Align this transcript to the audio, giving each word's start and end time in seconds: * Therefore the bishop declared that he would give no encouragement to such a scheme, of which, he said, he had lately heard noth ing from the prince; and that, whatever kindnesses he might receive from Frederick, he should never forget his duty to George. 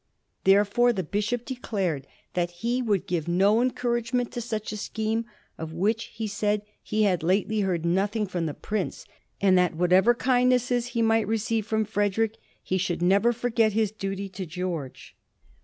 * 0.25 0.43
Therefore 0.45 0.91
the 0.91 1.03
bishop 1.03 1.45
declared 1.45 2.07
that 2.33 2.49
he 2.65 2.81
would 2.81 3.05
give 3.05 3.27
no 3.27 3.61
encouragement 3.61 4.31
to 4.31 4.41
such 4.41 4.71
a 4.71 4.77
scheme, 4.77 5.25
of 5.59 5.73
which, 5.73 6.05
he 6.05 6.25
said, 6.25 6.63
he 6.81 7.03
had 7.03 7.21
lately 7.21 7.59
heard 7.59 7.85
noth 7.85 8.15
ing 8.15 8.25
from 8.25 8.47
the 8.47 8.55
prince; 8.55 9.05
and 9.41 9.55
that, 9.59 9.75
whatever 9.75 10.15
kindnesses 10.15 10.87
he 10.97 11.03
might 11.03 11.27
receive 11.27 11.67
from 11.67 11.85
Frederick, 11.85 12.37
he 12.63 12.79
should 12.79 13.03
never 13.03 13.31
forget 13.31 13.73
his 13.73 13.91
duty 13.91 14.27
to 14.27 14.47
George. 14.47 15.15